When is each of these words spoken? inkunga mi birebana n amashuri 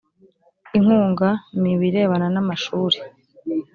inkunga 0.77 1.29
mi 1.61 1.71
birebana 1.79 2.27
n 2.33 2.37
amashuri 2.41 2.97